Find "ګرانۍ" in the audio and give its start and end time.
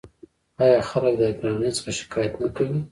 1.39-1.71